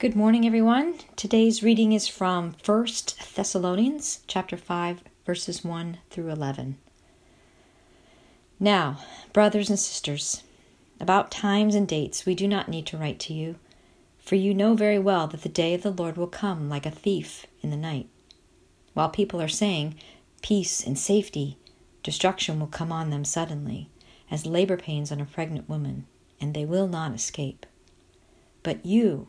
Good 0.00 0.16
morning 0.16 0.46
everyone. 0.46 0.94
Today's 1.14 1.62
reading 1.62 1.92
is 1.92 2.08
from 2.08 2.54
1 2.64 2.86
Thessalonians 3.34 4.20
chapter 4.26 4.56
5 4.56 5.02
verses 5.26 5.62
1 5.62 5.98
through 6.08 6.30
11. 6.30 6.78
Now, 8.58 9.00
brothers 9.34 9.68
and 9.68 9.78
sisters, 9.78 10.42
about 10.98 11.30
times 11.30 11.74
and 11.74 11.86
dates 11.86 12.24
we 12.24 12.34
do 12.34 12.48
not 12.48 12.70
need 12.70 12.86
to 12.86 12.96
write 12.96 13.18
to 13.18 13.34
you, 13.34 13.56
for 14.18 14.36
you 14.36 14.54
know 14.54 14.72
very 14.72 14.98
well 14.98 15.26
that 15.26 15.42
the 15.42 15.50
day 15.50 15.74
of 15.74 15.82
the 15.82 15.90
Lord 15.90 16.16
will 16.16 16.26
come 16.26 16.70
like 16.70 16.86
a 16.86 16.90
thief 16.90 17.44
in 17.60 17.68
the 17.68 17.76
night. 17.76 18.08
While 18.94 19.10
people 19.10 19.42
are 19.42 19.48
saying 19.48 19.96
peace 20.40 20.82
and 20.82 20.98
safety, 20.98 21.58
destruction 22.02 22.58
will 22.58 22.68
come 22.68 22.90
on 22.90 23.10
them 23.10 23.26
suddenly, 23.26 23.90
as 24.30 24.46
labor 24.46 24.78
pains 24.78 25.12
on 25.12 25.20
a 25.20 25.26
pregnant 25.26 25.68
woman, 25.68 26.06
and 26.40 26.54
they 26.54 26.64
will 26.64 26.88
not 26.88 27.12
escape. 27.14 27.66
But 28.62 28.86
you, 28.86 29.28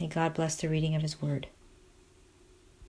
May 0.00 0.08
God 0.08 0.34
bless 0.34 0.56
the 0.56 0.68
reading 0.68 0.94
of 0.94 1.02
His 1.02 1.22
Word. 1.22 1.46